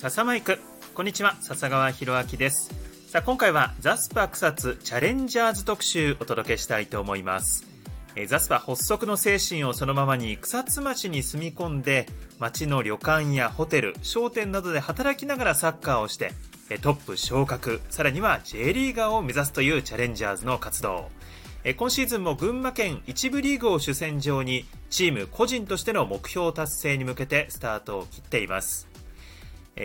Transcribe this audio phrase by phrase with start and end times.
[0.00, 0.60] 笹マイク。
[0.94, 2.70] こんにちは笹川博明です。
[3.08, 7.66] さあ今回はザスパ草津チャレンジャーズ特集お届けしたいと思います。
[8.14, 12.06] えザスパ発足の精神をそのままに草津町に住み込んで
[12.38, 16.30] 町の旅館やホテル商店などで働きながらサッカーをして
[16.80, 21.10] トップ昇格さらには J リーガーを目指すというチャレンジャーズの活動。
[21.76, 28.87] 今シーズンも群馬県一部リーグを主戦場にチーム個人としての目標達成に向けてスタートを切っています。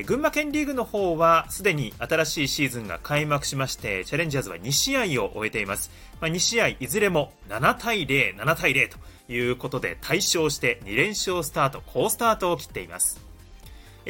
[0.02, 8.98] 群馬県リーグの方はすでに新しいシーズンが開幕しましてチャレンジャーズは2試合を終えています、まあ、2試合いずれも7対07対0と
[9.32, 13.22] いうことで大勝して2連勝スタート好スタートを切っています。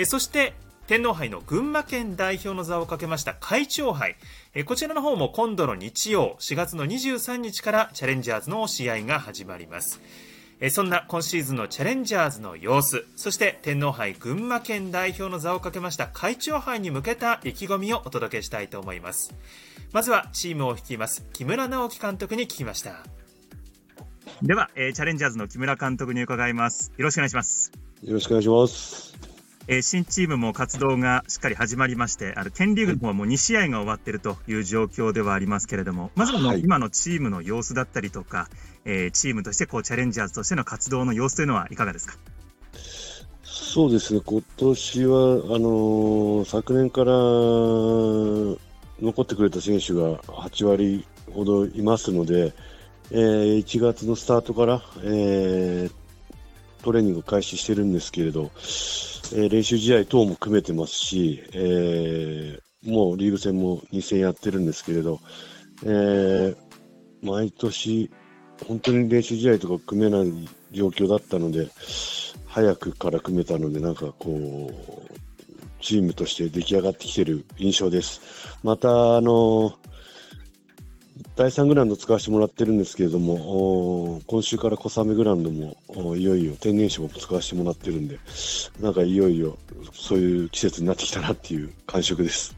[0.05, 0.53] そして
[0.87, 4.15] 天皇杯の群馬県代表の座をかけました会長杯。
[4.65, 10.01] こちらの方も今度の日曜4月の23日からチャレンジャーズの試合が始まります。
[10.69, 19.33] そんな今シーズンのチャレンジャーズの様子そして天皇杯群馬県代表の座をかけました会長杯に向けた意気込みをお届けしたいと思います。
[19.91, 23.03] まずはチームを率います木村直樹監督に聞きました。
[24.41, 26.91] では、えー、チャレンジャーズの木村監督に伺います。
[26.97, 27.71] よろしくお願いします。
[28.03, 29.12] よろしくお願いします
[29.67, 38.49] えー、新チームも活動がしっかり始まりまして、あの県リーグの方はもう2試合が終わっているという状況ではありますけれども、まずは今のチームの様子だったりとか、
[38.85, 42.17] えー、チームとしてこうチャレンジャーズとしての活動の様子というのはいかがですか？
[43.43, 45.19] そうですね、今年はあ
[45.59, 47.11] のー、昨年から
[49.01, 52.53] 残ってくれた選手が8割ほどいますので、
[53.11, 55.91] えー、1月のスタートから、えー、
[56.83, 58.51] トレーニング開始してるんですけれど、
[59.31, 65.19] えー、練習試合等も組めてますし、えー、もうリーグ戦も2戦やってるんですけれど、
[65.83, 66.55] えー、
[67.21, 68.11] 毎年、
[68.67, 71.69] 本当に練習試合とか組めない状況だったので、
[72.45, 75.13] 早くから組めたので、なんかこう、
[75.81, 78.21] チームとして出来上がってきてる印象です。
[78.63, 79.73] また、あの
[81.35, 88.19] 第3グラウンド使わせてもらってるんですけれども、今週から小雨グラウンドもいよいよ天然芝も使わせてもらってるんで、
[88.79, 89.57] なんかいよいよ
[89.93, 92.55] そういう季節になってきたなっていう感触です。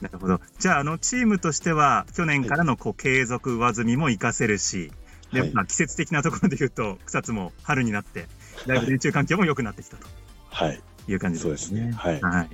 [0.00, 0.40] なるほど。
[0.58, 4.90] じゃあ、あの、チームとしては、去年からのこう継続上積みも活かせるし、
[5.32, 8.26] で、はい、まあ、季節的なところで言うと、草津も春になって、
[8.66, 10.06] だいぶ練習環境も良くなってきたと。
[10.48, 10.80] はい。
[11.08, 11.92] いう感じですね。
[11.92, 12.20] はい。
[12.20, 12.48] はい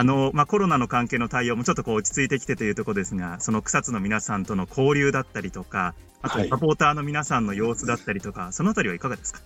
[0.00, 9.40] あの、まあ、コロナの関係の対応もちょっとこう落ち着いてきてというところですが、その草津の皆さんとの交流だったりとか、あとサポーターの皆さんの様子だったりとか、はい、そのあたりはいかがですか？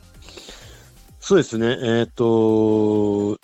[1.18, 1.72] そうですね、え
[2.02, 3.40] っ、ー、と、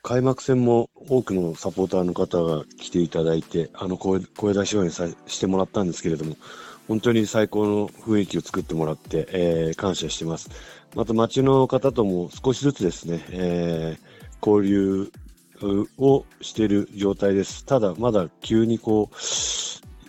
[0.00, 6.38] 開幕戦も多くのサポーターの方が来ていただいて、あの声声出し応援さしてもらったんですけれども、
[6.88, 10.48] 本当に最高の雰囲気を作ってもらって、えー、感謝してます。
[10.94, 15.12] また街の方とも少しずつですね、えー、交流
[15.98, 17.64] をしている状態です。
[17.64, 19.16] ただ、まだ急にこう、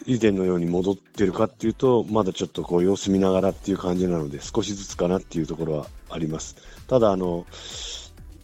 [0.07, 6.55] 以前のように戻ってるかっていうと、まだちょっとこう様子見ながらっていう感じなので、少しずつかなっていうところはあります。
[6.87, 7.45] ただ、あの、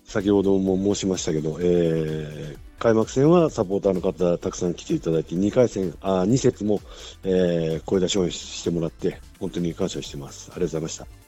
[0.06, 6.82] 先ほども申しましたけど、えー、開幕戦はサポーターの方たくさん来ていただいて、2回戦、あ2節も、
[7.24, 10.50] えー、声出し応援してもらって、本当に感謝してます。
[10.52, 11.21] ありがとうございました。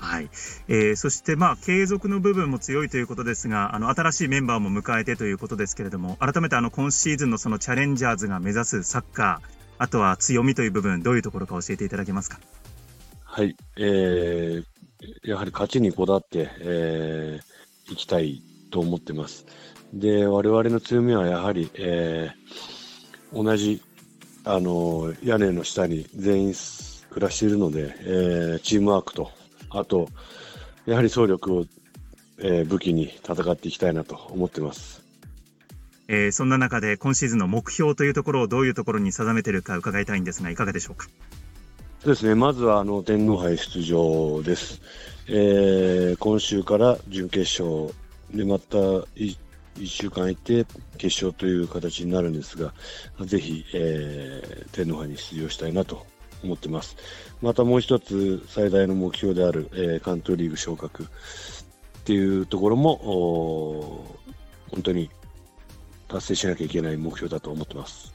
[0.00, 0.30] はい、
[0.68, 9.48] えー、そして、まあ、継続の部分も強いということですが、あの新しいメンバーも迎えてということですけれども、改めてあの今シーズンのそのチャレンジャーズが目指すサッカー、
[9.78, 12.38] あとは強みという部分、どういうところか教えていただけますか？
[13.24, 14.64] はい、えー、
[15.24, 19.46] やはり勝ちにこだわって、えー、いきたいと思ってます。
[19.92, 23.82] で、我々の強みはやはり、えー、同じ
[24.44, 26.54] あの屋根の下に全員
[27.10, 29.32] 暮らしているので、えー、チームワークと
[29.70, 30.08] あと、
[30.86, 31.66] やはり総力を、
[32.38, 35.02] えー、武器に戦っていきたいなと思ってます。
[36.08, 41.08] えー、そんな中で今シーズンの目標というところをどういうところに定めているか伺いたいんですが、いかがでしょうか？
[42.00, 44.80] そうですね、まずはあの天皇杯出場です。
[45.26, 47.92] えー、今週から準決勝
[48.32, 49.36] でまた1
[49.84, 50.64] 週間いて
[50.96, 52.72] 決勝という形になるんですが、
[53.26, 56.06] ぜひ、えー、天皇杯に出場したいなと
[56.44, 56.96] 思ってます。
[57.42, 61.06] またもう一つ最大の目標である、えー、関東リーグ昇格っ
[62.04, 64.16] ていうところも
[64.70, 65.10] 本当に
[66.08, 68.14] 達成しなきゃいけない目標だと思ってます。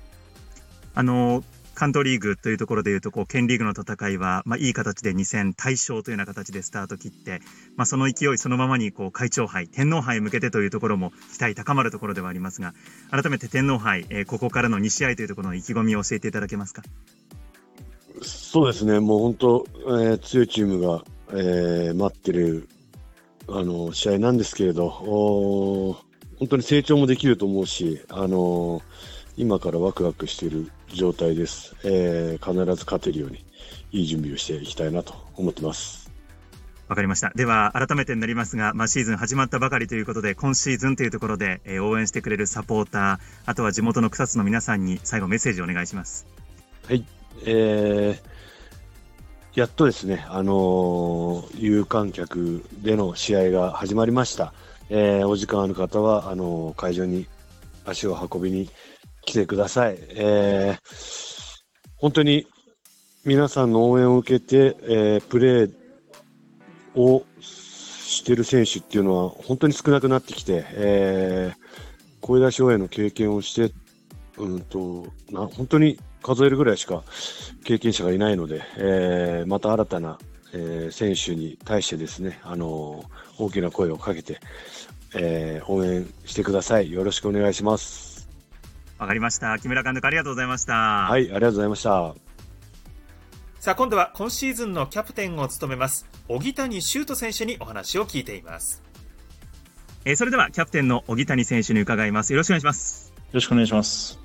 [0.95, 1.43] あの
[1.75, 7.41] 関東リーグというところでいうと、こう、県リーグの戦いは、まあ、いい形で2戦対勝というような形でスタート切って、
[7.75, 12.75] まあ、その勢いそのままに、こう、会長杯、天皇杯へ向けてというところも期待高まるところではありますが、
[13.09, 16.83] 改めて天皇杯、えー、ここからの2試合というところの意気込みを教えていただけますか？
[18.53, 22.69] そうですね、もう本当、えー、強いチームが、えー、待ってる
[23.47, 25.97] あの試合なんですけれど、本
[26.37, 28.83] 本当に成長もできると思うし、あの
[29.37, 33.43] 今からワクワクしている状態です、えー、必ず勝てるように
[33.91, 36.11] いい準備をしていきたいなと思ってます。
[36.87, 37.31] わかりました。
[37.33, 46.27] では、改めてになりますが、まあ、シーズン始まったばかりということで、今シーズンというところで、えー、応援してくれるサポーター、あとは地元の草津の皆さんに最後メッセージをお願いします。
[46.85, 47.03] はい。
[47.45, 48.32] えー、
[49.55, 54.51] やっとですね、あのー、有観客での試合が始まりました。
[54.89, 57.27] えー、お時間ある方は、あのー、会場に
[57.85, 58.67] 足を運びに
[59.21, 59.97] 来てください。
[60.09, 61.59] えー、
[61.97, 62.47] 本当に
[63.25, 65.71] 皆さんの応援を受けて、えー、プレー
[66.95, 71.57] をしてる選手っていうのは本当に少なくなってきて、えー、
[72.21, 73.71] 声出し応援の経験をして、
[74.39, 77.03] うんと、な本当に数えるぐらいしか
[77.63, 80.17] 経験者がいないので、えー、また新たな、
[80.53, 84.39] えー、選手に対してですね、あのー、大きな声をかけて、
[85.15, 86.91] えー、応援してください。
[86.91, 88.27] よろしくお願いします。
[88.97, 89.59] わかりました。
[89.59, 90.73] 木村監督ありがとうございました。
[90.73, 92.15] はい、ありがとうございました。
[93.63, 98.83] さあ今度は今シーズンのキャプテンを務めます小木谷修斗選手にお話を聞いています、
[100.03, 104.22] えー、それではキャプテンの小木谷選手に伺いますよろしくお願いしますよろしくお願いします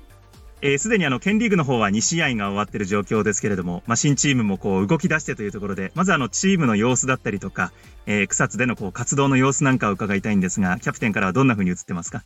[0.61, 7.71] えー、すでにあの、県リーグの方は2試合が終わっている状況ですけれども、まあ、新チームもこう動き出してというところで、まずあの、チームの様子だったりとか、
[8.05, 12.23] えー、草津でのこう活動の様子なんかを伺いたいんですが、キャプテンからはどんなふうに映ってますか？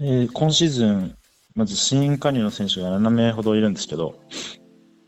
[0.00, 1.14] えー、今シーズン、
[1.54, 4.18] まず新加入の選手が7名ほどいるんですけど、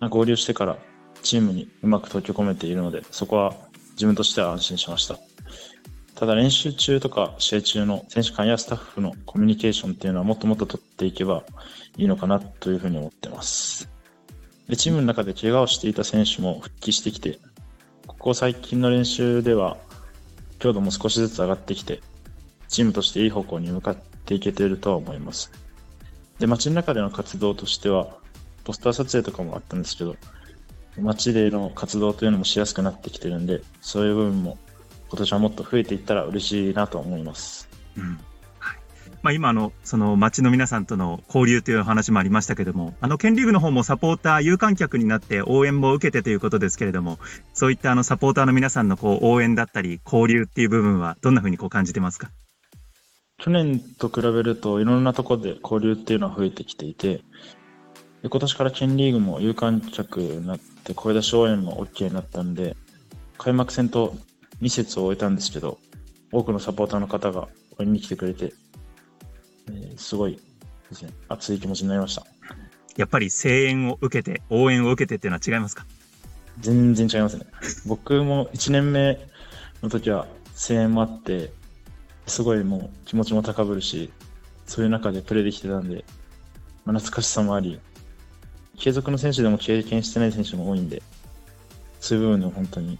[0.00, 0.76] 合流してから
[1.22, 3.54] チームにうまく溶け込めているので、そこは
[3.92, 5.18] 自分としては安心しました。
[6.22, 11.42] ただ練習中とか試合中の選手間やスタッフのコミュニケーションっていうのはもっともっと取っていけば
[11.96, 13.90] いいのかなというふうに思ってます。
[14.68, 17.40] でチームの中で怪我をしていた選手も復帰してきて、
[18.06, 19.78] ここ最近の練習では
[20.60, 22.00] 強度も少しずつ上がってきて、
[22.68, 25.50] チームとしていい方向に向かっていけているとは思います。
[26.38, 28.16] で、街の中での活動としては、
[28.62, 30.14] ポスター撮影とかもあったんですけど、
[31.00, 34.56] 街での活動というのもしやすくなってきてるんで、そういう部分も
[35.12, 37.68] 今年はもっと増えていったら嬉しいなと思います。
[37.98, 38.18] うん。
[39.20, 47.18] まあ、今の、その街の皆さんとの交流という話もありましたけども、あの、県リーグの方もサポーター、有観客になって応援も受けてということですけれども、
[47.52, 52.30] そういったあの、サポーターの皆さんのこう、応援だったり、交流っていう部分は、どんなふうにこう感じてますか？
[53.36, 57.20] 去年と比べると、いろんなところで交流っていうのは増えてきていて、
[58.24, 62.76] 今年から県リーグも有観客になって声出し応援も OK になったんで、
[63.36, 64.16] 開幕戦と
[64.62, 65.78] 2節を終えたんですけど、
[66.32, 67.48] 多くのサポーターの方が
[67.78, 68.54] 応援に来てくれて、
[69.68, 70.40] えー、すごい
[70.88, 72.24] ですね、熱い気持ちになりました。
[72.96, 75.84] やっぱり声援を受けて、応援を受けてっていうのは違いますか？
[76.60, 77.46] 全然違いますね。
[77.86, 79.18] 僕も1年目
[79.82, 81.52] の時は声援もあって、
[82.26, 84.12] すごいもう気持ちも高ぶるし、
[84.66, 86.04] そういう中でプレーできてたんで、
[86.84, 87.80] まあ、懐かしさもあり、
[88.78, 91.02] 継続の選手でも経験してない選手も多いんで、
[92.00, 92.98] そういう部分でも本当に、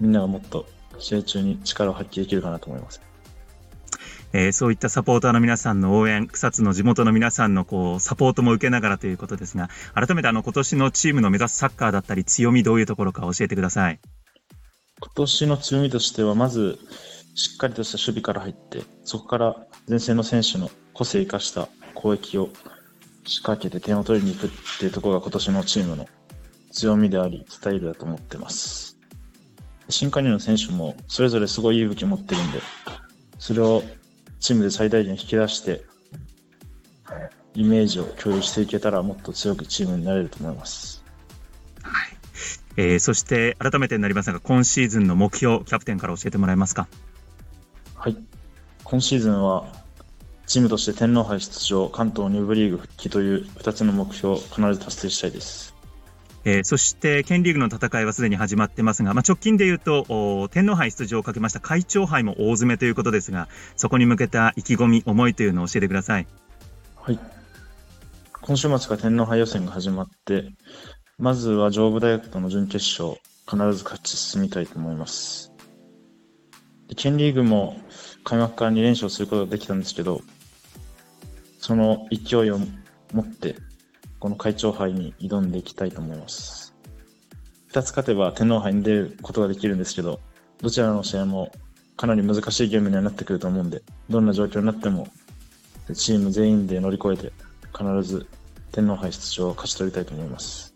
[0.00, 0.66] みんながもっと
[0.98, 3.00] 試合中に力を発揮できるかなと思います。
[4.32, 14.00] えー、そういったサポーターの皆さんの応援、草津の地元の皆さんのこうサポートも受けながらということですが、改めてあの今年のチームの目指すサッカーだったり強みどういうところか教えてください。
[15.00, 16.80] 今年の強みとしては、まず
[17.36, 22.48] しっかりとした守備から入って、そこから前線の選手の個性を生かした攻撃を
[23.24, 26.08] 仕掛けて点を取りに行くっていうところが今年のチームの
[26.72, 28.93] 強みであり、スタイルだと思ってます。
[29.88, 32.60] 新加入の選手もそれぞれすごいいい武器持ってるんで、
[33.38, 33.82] それを
[34.40, 35.84] チームで最大限引き出して、
[37.54, 41.04] イメージを共有していけたらもっと強くチームになれると思います。
[41.82, 42.16] はい。
[42.76, 46.88] えー、そして改めてになりますが、今シーズンの目標、キャプテンから教えてもらえますか？
[47.94, 48.16] はい。
[48.82, 49.66] 今シーズンは
[50.46, 55.73] チームとして天皇杯出場、関東入部リーグ復帰という2つの目標を必ず達成したいです。
[56.44, 66.26] えー、そして、県リーグの戦いはすでに始まってますが、まあ、直近で言うと、天皇杯出場をかけました会長杯も大詰めということですが、そこに向けた意気込み、思いというのを教えてください。
[66.96, 67.18] はい。
[68.42, 70.52] 今週末が天皇杯予選が始まって、
[71.18, 75.52] まずは上武大学との準決勝、必ず勝ち進みたいと思います。
[76.96, 77.80] 県リーグも
[78.22, 80.20] 開幕から2連勝することができたんですけど、
[81.58, 82.58] その勢いを
[83.12, 83.56] 持って、
[84.24, 86.74] この会長杯に挑んでいきたいと思います。
[87.72, 90.18] 2つ勝てば天皇杯に出ることができるんですけど、
[90.62, 91.52] どちらの試合も
[91.98, 95.08] かなり難しいゲームにはなってくると思うんで、どんな状況になっても、
[95.92, 97.34] チーム全員で乗り越えて、
[97.76, 98.26] 必ず
[98.72, 100.74] 天皇杯出場を勝ち取りたいと思います。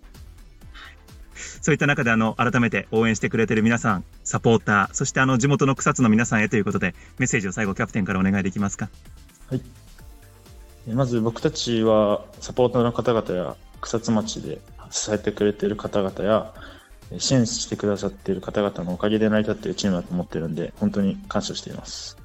[1.62, 8.90] そういった中であの改めて応援してくれてる皆さん、サポーター、そしてあの地元の草津の皆さんへということで、メッセージを最後、キャプテンからお願いできますか？
[9.49, 9.62] はい。
[10.95, 16.52] まず僕たちはサポーターの方々や草津町で支えてくれている方々や
[17.18, 22.18] 支援してくださっている方々のおかげで成り立っているチームだと思っているので、本当に感謝しています。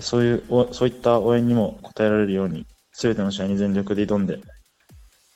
[0.00, 0.42] そういう、
[0.72, 4.40] そういった応援にも応えられるように、すべての試合に全力で挑んで、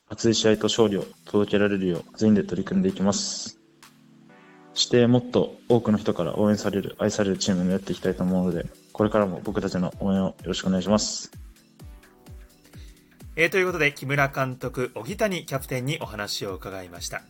[0.08, 3.58] 熱い試合と勝利を届けられるよう全員で取り組んでいきます。
[4.74, 11.43] してもっと多くの人から応援される、愛されるチームになっていきたいと思うので、これからも僕たちの応援をよろしくお願いします。
[13.36, 17.22] えー、ということで、木村監督、小木谷キャプテンにお話を伺いました。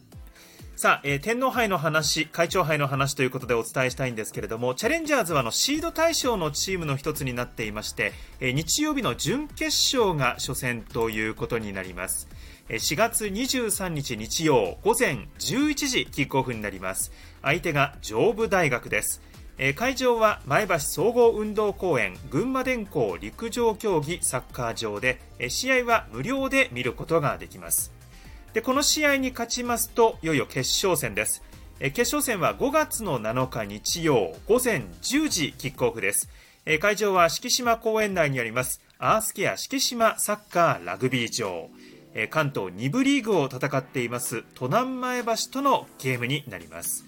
[0.76, 12.28] さあ、えー、天皇杯の話、会長杯の話ということでお伝えしたいんですけれども、チャレンジャーズはのシード対象のチームの一つになっていまして、えー、日曜日の準決勝が初戦ということになります。
[12.68, 17.12] 4月23日日曜午前11時キックオフになります。
[17.40, 19.22] 相手が上武大学です。
[19.76, 27.92] 会場は前橋総合運動公園群馬電工陸上競技サッカー場で試合は無料で見ることができます。
[28.52, 31.42] でこの試合に勝ちますといよいよ決勝戦です。
[31.78, 36.28] 決勝戦は5月の7日日曜午前10時キックオフです。
[36.80, 41.68] 会場は敷島公園内にありますアースケア敷島サッカーラグビー場。
[42.30, 47.04] 関東2部リーグを戦っています都南前橋とのゲームになります。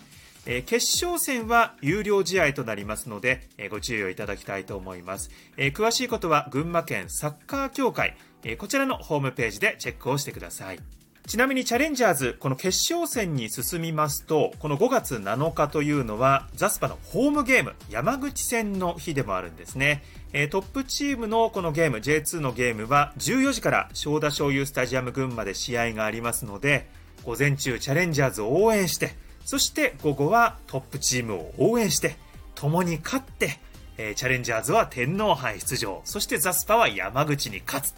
[0.47, 5.31] 決勝戦は有料試合となりますので、ご注意をいただきたいと思います。
[5.57, 8.17] 詳しいことは群馬県サッカー協会、
[8.59, 10.79] こちらのホームページでチェックをしてください。
[11.27, 20.05] ちなみにチャレンジャーズ、この決勝戦に進みますと、この5月7日というのは、ザスパのホームゲーム、山口戦の日でもあるんですね。
[20.33, 26.89] えトップチームのこのゲーム、J2 のゲームは、14時から正田醤油スタジアム群馬で試合がありますので、
[27.25, 32.17] 午前中チャレンジャーズを応援して、そして午後はトップチームを応援して、
[32.57, 33.61] 共に勝って、
[33.97, 37.95] えチャレンジャーズは天皇杯出場、そしてザスパは山口に勝つ。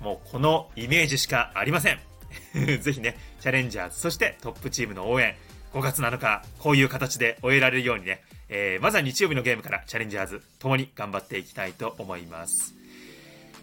[0.00, 2.00] もうこのイメージしかありません。
[2.82, 5.36] ぜひね、チャレンジャーズ、そしてトップチームの応援、
[5.74, 12.79] 5月7日、こういう形で終えられるようにね、えー、まずは日曜日のゲームからチャレンジャーズ、共に頑張っていきたいと思います。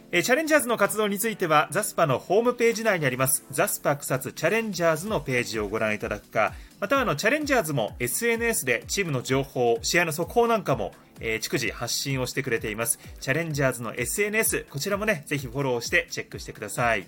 [0.09, 12.99] え、チャレンジャーズの活動については、ザスパのホームページ内にあります、ザスパ草津チャレンジャーズのページをご覧いただくか、またはあの、チャレンジャーズも SNS でチームの情報、試合の速報なんかも、えー、逐次発信をしてくれています。
[13.19, 17.05] チャレンジャーズの SNS、こちらもね、ぜひフォローしてチェックしてください。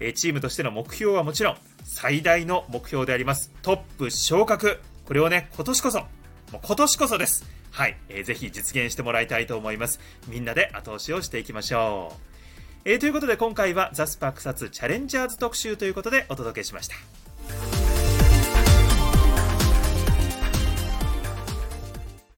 [0.00, 4.80] えチームとしての目標はもちろん、最大の目標であります、トップ昇格。
[5.04, 6.06] これをね、今年こそ、も
[6.54, 7.55] う今年こそです。
[7.76, 10.00] はい、えー、ぜひ実現してもらいたいと思います。
[10.28, 12.88] みんなで後押しをしていきましょう。
[12.88, 17.25] えー、ということで今回はザスパ草津チャレンジャーズ特集ということでお届けしました。